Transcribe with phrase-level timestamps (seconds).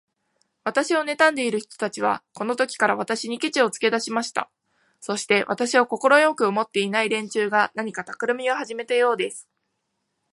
[0.63, 4.49] 私をねたんでいる人たちは、このときから、私にケチをつけだしました。
[4.99, 9.47] そして、私を快く思っていない連中が、何かたくらみをはじめたようです。